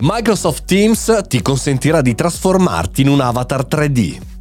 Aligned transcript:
Microsoft 0.00 0.64
Teams 0.64 1.24
ti 1.28 1.42
consentirà 1.42 2.00
di 2.00 2.14
trasformarti 2.14 3.02
in 3.02 3.08
un 3.08 3.20
avatar 3.20 3.66
3D. 3.66 4.31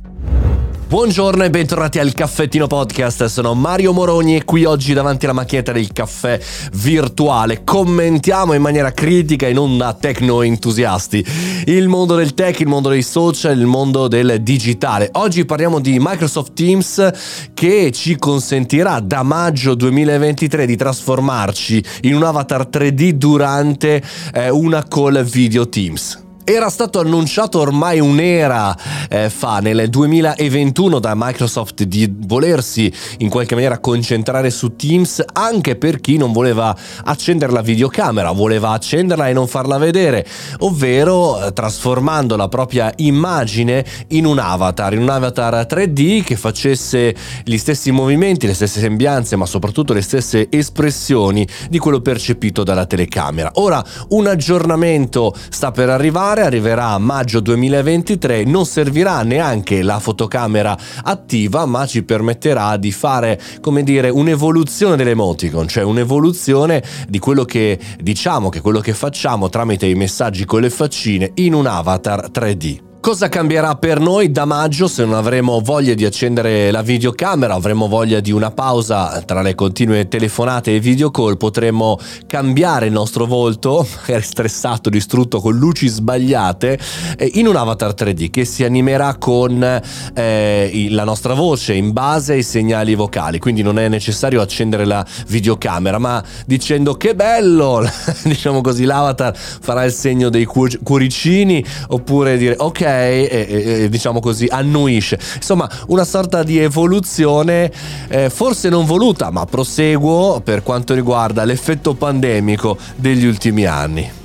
Buongiorno 0.91 1.45
e 1.45 1.49
bentornati 1.49 1.99
al 1.99 2.11
Caffettino 2.11 2.67
Podcast, 2.67 3.23
sono 3.27 3.53
Mario 3.53 3.93
Moroni 3.93 4.35
e 4.35 4.43
qui 4.43 4.65
oggi 4.65 4.91
davanti 4.91 5.23
alla 5.23 5.33
macchinetta 5.33 5.71
del 5.71 5.93
caffè 5.93 6.37
virtuale 6.73 7.63
commentiamo 7.63 8.51
in 8.51 8.61
maniera 8.61 8.91
critica 8.91 9.47
e 9.47 9.53
non 9.53 9.77
da 9.77 9.93
tecno 9.93 10.41
entusiasti 10.41 11.25
il 11.67 11.87
mondo 11.87 12.15
del 12.15 12.33
tech, 12.33 12.59
il 12.59 12.67
mondo 12.67 12.89
dei 12.89 13.03
social, 13.03 13.57
il 13.57 13.67
mondo 13.67 14.09
del 14.09 14.41
digitale. 14.41 15.07
Oggi 15.13 15.45
parliamo 15.45 15.79
di 15.79 15.97
Microsoft 15.97 16.51
Teams 16.55 17.09
che 17.53 17.91
ci 17.93 18.17
consentirà 18.17 18.99
da 18.99 19.23
maggio 19.23 19.75
2023 19.75 20.65
di 20.65 20.75
trasformarci 20.75 21.83
in 22.01 22.15
un 22.15 22.23
avatar 22.23 22.67
3D 22.69 23.11
durante 23.11 24.03
eh, 24.33 24.49
una 24.49 24.85
call 24.85 25.23
video 25.23 25.69
Teams. 25.69 26.30
Era 26.43 26.69
stato 26.69 26.99
annunciato 26.99 27.59
ormai 27.59 27.99
un'era 27.99 28.75
eh, 29.09 29.29
fa, 29.29 29.59
nel 29.59 29.89
2021, 29.89 30.97
da 30.97 31.13
Microsoft 31.15 31.83
di 31.83 32.11
volersi 32.25 32.91
in 33.19 33.29
qualche 33.29 33.53
maniera 33.53 33.77
concentrare 33.77 34.49
su 34.49 34.75
Teams 34.75 35.23
anche 35.33 35.75
per 35.75 36.01
chi 36.01 36.17
non 36.17 36.31
voleva 36.31 36.75
accendere 37.03 37.51
la 37.51 37.61
videocamera, 37.61 38.31
voleva 38.31 38.71
accenderla 38.71 39.29
e 39.29 39.33
non 39.33 39.47
farla 39.47 39.77
vedere, 39.77 40.25
ovvero 40.59 41.45
eh, 41.45 41.53
trasformando 41.53 42.35
la 42.35 42.47
propria 42.47 42.91
immagine 42.97 43.85
in 44.07 44.25
un 44.25 44.39
avatar, 44.39 44.93
in 44.93 45.01
un 45.01 45.09
avatar 45.09 45.67
3D 45.69 46.23
che 46.23 46.35
facesse 46.35 47.15
gli 47.43 47.57
stessi 47.57 47.91
movimenti, 47.91 48.47
le 48.47 48.55
stesse 48.55 48.79
sembianze, 48.79 49.35
ma 49.35 49.45
soprattutto 49.45 49.93
le 49.93 50.01
stesse 50.01 50.47
espressioni 50.49 51.47
di 51.69 51.77
quello 51.77 52.01
percepito 52.01 52.63
dalla 52.63 52.87
telecamera. 52.87 53.51
Ora 53.55 53.83
un 54.09 54.25
aggiornamento 54.25 55.35
sta 55.49 55.69
per 55.71 55.89
arrivare 55.89 56.29
arriverà 56.39 56.89
a 56.89 56.97
maggio 56.97 57.39
2023, 57.41 58.45
non 58.45 58.65
servirà 58.65 59.21
neanche 59.23 59.81
la 59.81 59.99
fotocamera 59.99 60.77
attiva, 61.03 61.65
ma 61.65 61.85
ci 61.85 62.03
permetterà 62.03 62.77
di 62.77 62.91
fare, 62.91 63.39
come 63.59 63.83
dire, 63.83 64.09
un'evoluzione 64.09 64.95
dell'emoticon, 64.95 65.67
cioè 65.67 65.83
un'evoluzione 65.83 66.83
di 67.07 67.19
quello 67.19 67.43
che 67.43 67.77
diciamo, 67.99 68.49
che 68.49 68.61
quello 68.61 68.79
che 68.79 68.93
facciamo 68.93 69.49
tramite 69.49 69.85
i 69.85 69.95
messaggi 69.95 70.45
con 70.45 70.61
le 70.61 70.69
faccine 70.69 71.31
in 71.35 71.53
un 71.53 71.65
avatar 71.65 72.29
3D. 72.31 72.90
Cosa 73.01 73.29
cambierà 73.29 73.73
per 73.77 73.99
noi 73.99 74.31
da 74.31 74.45
maggio 74.45 74.87
se 74.87 75.03
non 75.03 75.15
avremo 75.15 75.59
voglia 75.59 75.95
di 75.95 76.05
accendere 76.05 76.69
la 76.69 76.83
videocamera, 76.83 77.55
avremo 77.55 77.87
voglia 77.87 78.19
di 78.19 78.31
una 78.31 78.51
pausa 78.51 79.23
tra 79.25 79.41
le 79.41 79.55
continue 79.55 80.07
telefonate 80.07 80.75
e 80.75 80.79
video 80.79 81.09
call, 81.09 81.35
potremo 81.35 81.97
cambiare 82.27 82.85
il 82.85 82.91
nostro 82.91 83.25
volto, 83.25 83.83
magari 84.01 84.21
stressato, 84.21 84.91
distrutto 84.91 85.41
con 85.41 85.57
luci 85.57 85.87
sbagliate, 85.87 86.77
eh, 87.17 87.31
in 87.33 87.47
un 87.47 87.55
avatar 87.55 87.95
3D 87.97 88.29
che 88.29 88.45
si 88.45 88.63
animerà 88.63 89.15
con 89.15 89.81
eh, 90.13 90.87
la 90.91 91.03
nostra 91.03 91.33
voce 91.33 91.73
in 91.73 91.93
base 91.93 92.33
ai 92.33 92.43
segnali 92.43 92.93
vocali, 92.93 93.39
quindi 93.39 93.63
non 93.63 93.79
è 93.79 93.87
necessario 93.87 94.41
accendere 94.41 94.85
la 94.85 95.03
videocamera, 95.25 95.97
ma 95.97 96.23
dicendo 96.45 96.93
che 96.97 97.15
bello, 97.15 97.83
diciamo 98.25 98.61
così, 98.61 98.85
l'avatar 98.85 99.35
farà 99.35 99.85
il 99.85 99.91
segno 99.91 100.29
dei 100.29 100.45
cuoricini 100.45 101.65
oppure 101.87 102.37
dire 102.37 102.53
ok 102.59 102.89
e, 102.99 103.27
e, 103.29 103.83
e 103.83 103.89
diciamo 103.89 104.19
così 104.19 104.47
annuisce. 104.49 105.19
Insomma, 105.35 105.69
una 105.87 106.05
sorta 106.05 106.43
di 106.43 106.59
evoluzione 106.59 107.71
eh, 108.07 108.29
forse 108.29 108.69
non 108.69 108.85
voluta, 108.85 109.31
ma 109.31 109.45
proseguo 109.45 110.41
per 110.41 110.63
quanto 110.63 110.93
riguarda 110.93 111.43
l'effetto 111.43 111.93
pandemico 111.93 112.77
degli 112.95 113.25
ultimi 113.25 113.65
anni. 113.65 114.20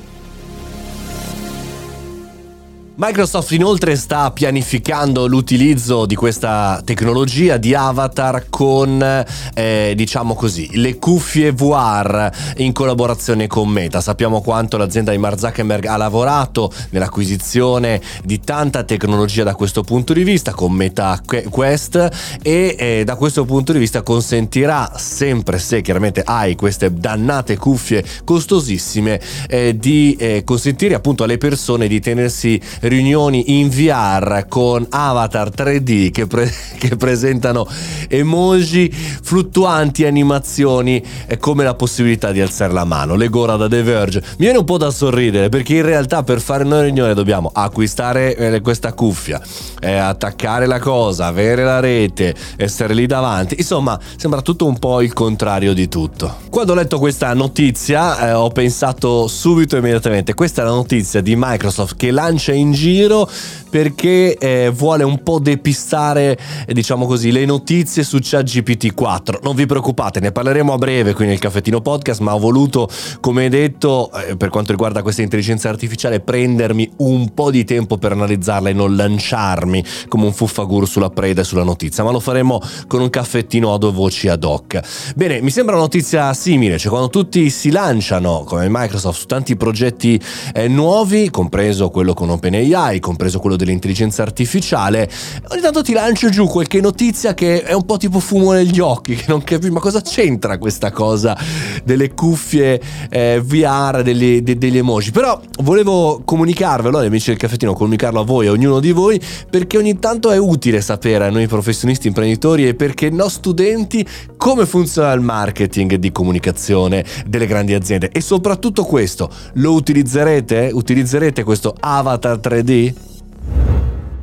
Microsoft 2.98 3.50
inoltre 3.50 3.94
sta 3.94 4.30
pianificando 4.30 5.26
l'utilizzo 5.26 6.06
di 6.06 6.14
questa 6.14 6.80
tecnologia 6.82 7.58
di 7.58 7.74
avatar 7.74 8.46
con, 8.48 9.24
eh, 9.52 9.92
diciamo 9.94 10.34
così, 10.34 10.70
le 10.78 10.96
cuffie 10.96 11.52
VR 11.52 12.30
in 12.56 12.72
collaborazione 12.72 13.48
con 13.48 13.68
Meta. 13.68 14.00
Sappiamo 14.00 14.40
quanto 14.40 14.78
l'azienda 14.78 15.10
di 15.10 15.18
Mark 15.18 15.38
Zuckerberg 15.38 15.84
ha 15.84 15.98
lavorato 15.98 16.72
nell'acquisizione 16.88 18.00
di 18.24 18.40
tanta 18.40 18.82
tecnologia 18.82 19.44
da 19.44 19.54
questo 19.54 19.82
punto 19.82 20.14
di 20.14 20.24
vista 20.24 20.54
con 20.54 20.72
Meta 20.72 21.20
Quest 21.50 22.38
e 22.40 22.76
eh, 22.78 23.02
da 23.04 23.16
questo 23.16 23.44
punto 23.44 23.72
di 23.72 23.78
vista 23.78 24.00
consentirà 24.00 24.90
sempre 24.96 25.58
se 25.58 25.82
chiaramente 25.82 26.22
hai 26.24 26.54
queste 26.54 26.90
dannate 26.90 27.58
cuffie 27.58 28.02
costosissime 28.24 29.20
eh, 29.48 29.76
di 29.76 30.16
eh, 30.18 30.44
consentire 30.44 30.94
appunto 30.94 31.24
alle 31.24 31.36
persone 31.36 31.88
di 31.88 32.00
tenersi 32.00 32.58
riunioni 32.88 33.58
in 33.58 33.68
VR 33.68 34.46
con 34.48 34.86
avatar 34.88 35.50
3D 35.50 36.10
che, 36.10 36.26
pre- 36.26 36.52
che 36.78 36.96
presentano 36.96 37.66
emoji, 38.08 38.90
fluttuanti 38.90 40.04
animazioni 40.04 41.02
e 41.26 41.38
come 41.38 41.64
la 41.64 41.74
possibilità 41.74 42.32
di 42.32 42.40
alzare 42.40 42.72
la 42.72 42.84
mano. 42.84 43.14
Legora 43.14 43.56
da 43.56 43.68
The 43.68 43.82
Verge. 43.82 44.20
Mi 44.20 44.44
viene 44.44 44.58
un 44.58 44.64
po' 44.64 44.78
da 44.78 44.90
sorridere 44.90 45.48
perché 45.48 45.74
in 45.74 45.82
realtà 45.82 46.22
per 46.22 46.40
fare 46.40 46.64
una 46.64 46.82
riunione 46.82 47.14
dobbiamo 47.14 47.50
acquistare 47.52 48.36
eh, 48.36 48.60
questa 48.60 48.92
cuffia, 48.92 49.40
eh, 49.80 49.96
attaccare 49.96 50.66
la 50.66 50.78
cosa, 50.78 51.26
avere 51.26 51.64
la 51.64 51.80
rete, 51.80 52.34
essere 52.56 52.94
lì 52.94 53.06
davanti. 53.06 53.56
Insomma, 53.58 53.98
sembra 54.16 54.42
tutto 54.42 54.66
un 54.66 54.78
po' 54.78 55.00
il 55.00 55.12
contrario 55.12 55.74
di 55.74 55.88
tutto. 55.88 56.36
Quando 56.50 56.72
ho 56.72 56.74
letto 56.74 56.98
questa 56.98 57.32
notizia 57.34 58.28
eh, 58.28 58.32
ho 58.32 58.50
pensato 58.50 59.26
subito 59.26 59.76
immediatamente, 59.76 60.34
questa 60.34 60.62
è 60.62 60.64
la 60.64 60.70
notizia 60.70 61.20
di 61.20 61.34
Microsoft 61.36 61.96
che 61.96 62.10
lancia 62.10 62.52
in 62.52 62.72
giro 62.76 63.28
perché 63.68 64.36
eh, 64.38 64.70
vuole 64.70 65.04
un 65.04 65.22
po' 65.22 65.38
depistare, 65.38 66.38
eh, 66.66 66.72
diciamo 66.72 67.04
così, 67.06 67.30
le 67.30 67.44
notizie 67.44 68.04
su 68.04 68.18
ChatGPT 68.20 68.94
4. 68.94 69.40
Non 69.42 69.54
vi 69.54 69.66
preoccupate, 69.66 70.20
ne 70.20 70.32
parleremo 70.32 70.72
a 70.72 70.78
breve 70.78 71.12
qui 71.12 71.26
nel 71.26 71.38
caffettino 71.38 71.80
podcast, 71.80 72.20
ma 72.20 72.34
ho 72.34 72.38
voluto, 72.38 72.88
come 73.20 73.48
detto, 73.48 74.10
eh, 74.12 74.36
per 74.36 74.48
quanto 74.48 74.70
riguarda 74.70 75.02
questa 75.02 75.22
intelligenza 75.22 75.68
artificiale, 75.68 76.20
prendermi 76.20 76.90
un 76.98 77.34
po' 77.34 77.50
di 77.50 77.64
tempo 77.64 77.98
per 77.98 78.12
analizzarla 78.12 78.70
e 78.70 78.72
non 78.72 78.96
lanciarmi 78.96 79.84
come 80.08 80.24
un 80.24 80.32
fuffagur 80.32 80.88
sulla 80.88 81.10
preda 81.10 81.42
e 81.42 81.44
sulla 81.44 81.64
notizia, 81.64 82.02
ma 82.02 82.12
lo 82.12 82.20
faremo 82.20 82.60
con 82.86 83.00
un 83.00 83.10
caffettino 83.10 83.74
a 83.74 83.78
due 83.78 83.92
voci 83.92 84.28
ad 84.28 84.44
hoc. 84.44 84.80
Bene, 85.14 85.40
mi 85.42 85.50
sembra 85.50 85.74
una 85.74 85.84
notizia 85.84 86.32
simile, 86.32 86.78
cioè 86.78 86.90
quando 86.90 87.10
tutti 87.10 87.50
si 87.50 87.70
lanciano 87.70 88.44
come 88.44 88.68
Microsoft 88.70 89.18
su 89.18 89.26
tanti 89.26 89.56
progetti 89.56 90.18
eh, 90.54 90.68
nuovi, 90.68 91.28
compreso 91.30 91.90
quello 91.90 92.14
con 92.14 92.30
OpenAI, 92.30 92.65
compreso 93.00 93.38
quello 93.38 93.56
dell'intelligenza 93.56 94.22
artificiale, 94.22 95.08
ogni 95.48 95.60
tanto 95.60 95.82
ti 95.82 95.92
lancio 95.92 96.28
giù 96.28 96.46
qualche 96.46 96.80
notizia 96.80 97.34
che 97.34 97.62
è 97.62 97.72
un 97.72 97.84
po' 97.84 97.96
tipo 97.96 98.20
fumo 98.20 98.52
negli 98.52 98.80
occhi, 98.80 99.14
che 99.16 99.24
non 99.28 99.42
capisci 99.42 99.70
ma 99.70 99.80
cosa 99.80 100.00
c'entra 100.00 100.58
questa 100.58 100.90
cosa 100.90 101.36
delle 101.84 102.14
cuffie 102.14 102.80
eh, 103.10 103.40
VR, 103.42 104.02
degli, 104.02 104.40
de, 104.42 104.56
degli 104.56 104.78
emoji. 104.78 105.10
Però 105.10 105.40
volevo 105.60 106.22
comunicarvelo, 106.24 106.98
agli 106.98 107.06
amici 107.06 107.30
del 107.30 107.38
caffettino, 107.38 107.74
comunicarlo 107.74 108.20
a 108.20 108.24
voi, 108.24 108.46
a 108.46 108.52
ognuno 108.52 108.80
di 108.80 108.92
voi, 108.92 109.20
perché 109.48 109.76
ogni 109.78 109.98
tanto 109.98 110.30
è 110.30 110.38
utile 110.38 110.80
sapere 110.80 111.26
a 111.26 111.30
noi 111.30 111.46
professionisti, 111.46 112.08
imprenditori 112.08 112.66
e 112.66 112.74
perché 112.74 113.10
no 113.10 113.28
studenti 113.28 114.06
come 114.36 114.66
funziona 114.66 115.12
il 115.12 115.20
marketing 115.20 115.94
di 115.94 116.12
comunicazione 116.12 117.04
delle 117.26 117.46
grandi 117.46 117.74
aziende 117.74 118.10
e 118.10 118.20
soprattutto 118.20 118.84
questo 118.84 119.30
lo 119.54 119.72
utilizzerete? 119.72 120.70
Utilizzerete 120.72 121.42
questo 121.42 121.74
avatar 121.78 122.38
3D? 122.38 122.55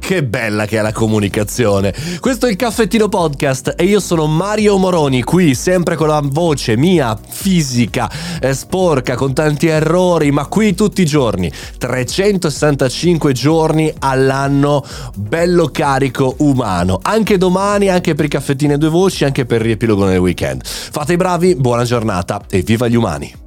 Che 0.03 0.21
bella 0.21 0.65
che 0.65 0.79
è 0.79 0.81
la 0.81 0.91
comunicazione. 0.91 1.93
Questo 2.19 2.45
è 2.45 2.49
il 2.49 2.57
caffettino 2.57 3.07
podcast 3.07 3.73
e 3.77 3.85
io 3.85 4.01
sono 4.01 4.27
Mario 4.27 4.77
Moroni, 4.77 5.23
qui 5.23 5.55
sempre 5.55 5.95
con 5.95 6.09
la 6.09 6.21
voce 6.21 6.75
mia 6.75 7.17
fisica, 7.25 8.11
sporca, 8.51 9.15
con 9.15 9.33
tanti 9.33 9.67
errori, 9.67 10.29
ma 10.31 10.45
qui 10.47 10.75
tutti 10.75 11.03
i 11.03 11.05
giorni, 11.05 11.49
365 11.77 13.31
giorni 13.31 13.93
all'anno, 13.99 14.85
bello 15.15 15.69
carico 15.71 16.35
umano. 16.39 16.99
Anche 17.01 17.37
domani, 17.37 17.87
anche 17.87 18.13
per 18.13 18.25
i 18.25 18.29
caffettini 18.29 18.73
a 18.73 18.77
due 18.77 18.89
voci, 18.89 19.23
anche 19.23 19.45
per 19.45 19.61
il 19.61 19.67
riepilogo 19.67 20.03
nel 20.03 20.19
weekend. 20.19 20.65
Fate 20.65 21.13
i 21.13 21.17
bravi, 21.17 21.55
buona 21.55 21.85
giornata 21.85 22.41
e 22.49 22.61
viva 22.61 22.89
gli 22.89 22.95
umani. 22.95 23.42